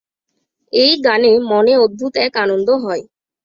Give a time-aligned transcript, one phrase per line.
[0.73, 3.03] এই গানে মনে অদ্ভুত এক আনন্দ হয়।